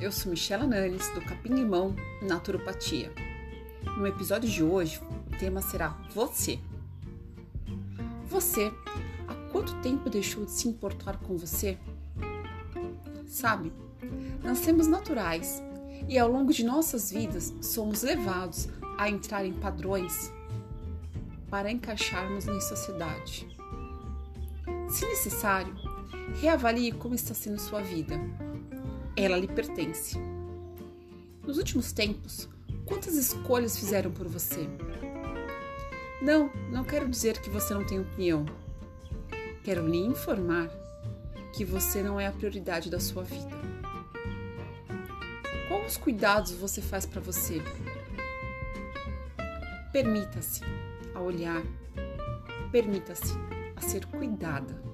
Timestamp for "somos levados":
17.60-18.68